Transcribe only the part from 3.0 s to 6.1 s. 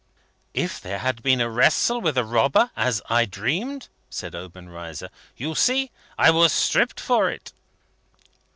I dreamed," said Obenreizer, "you see,